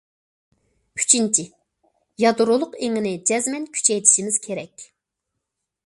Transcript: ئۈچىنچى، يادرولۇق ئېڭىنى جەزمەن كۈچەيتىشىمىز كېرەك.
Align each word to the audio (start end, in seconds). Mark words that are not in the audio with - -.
ئۈچىنچى، 1.01 1.45
يادرولۇق 2.25 2.73
ئېڭىنى 2.87 3.13
جەزمەن 3.33 3.71
كۈچەيتىشىمىز 3.77 4.45
كېرەك. 4.49 4.91